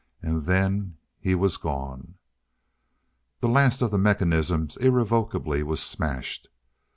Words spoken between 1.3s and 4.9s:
was gone. The last of the mechanisms